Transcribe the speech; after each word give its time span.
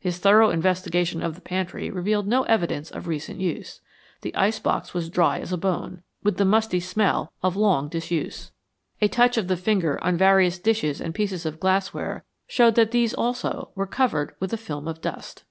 His 0.00 0.16
thorough 0.16 0.48
investigation 0.48 1.22
of 1.22 1.34
the 1.34 1.42
pantry 1.42 1.90
revealed 1.90 2.26
no 2.26 2.44
evidence 2.44 2.90
of 2.90 3.06
recent 3.06 3.40
use. 3.42 3.82
The 4.22 4.34
ice 4.34 4.58
box 4.58 4.94
was 4.94 5.10
dry 5.10 5.38
as 5.38 5.52
a 5.52 5.58
bone, 5.58 6.02
with 6.22 6.38
the 6.38 6.46
musty 6.46 6.80
smell 6.80 7.30
of 7.42 7.56
long 7.56 7.90
disuse. 7.90 8.52
A 9.02 9.08
touch 9.08 9.36
of 9.36 9.48
the 9.48 9.54
finger 9.58 10.02
on 10.02 10.16
various 10.16 10.58
dishes 10.58 10.98
and 10.98 11.14
pieces 11.14 11.44
of 11.44 11.60
glassware 11.60 12.24
showed 12.46 12.74
that 12.76 12.90
these 12.90 13.12
also 13.12 13.68
were 13.74 13.86
covered 13.86 14.34
with 14.40 14.50
a 14.54 14.56
film 14.56 14.88
of 14.88 15.02
dust. 15.02 15.44